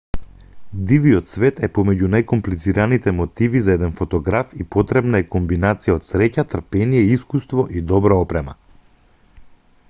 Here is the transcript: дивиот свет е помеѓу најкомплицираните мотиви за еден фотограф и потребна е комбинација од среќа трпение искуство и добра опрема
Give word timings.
дивиот 0.91 1.27
свет 1.31 1.59
е 1.67 1.67
помеѓу 1.75 2.07
најкомплицираните 2.13 3.13
мотиви 3.17 3.61
за 3.67 3.75
еден 3.79 3.93
фотограф 3.99 4.55
и 4.63 4.67
потребна 4.77 5.23
е 5.25 5.27
комбинација 5.37 5.97
од 5.99 6.09
среќа 6.09 6.49
трпение 6.55 7.05
искуство 7.19 7.69
и 7.81 7.85
добра 7.95 8.19
опрема 8.27 8.59